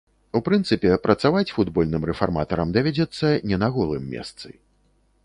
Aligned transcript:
У 0.37 0.39
прынцыпе, 0.45 0.93
працаваць 1.07 1.51
футбольным 1.57 2.07
рэфарматарам 2.11 2.71
давядзецца 2.79 3.27
не 3.53 3.63
на 3.65 3.73
голым 3.77 4.03
месцы. 4.15 4.47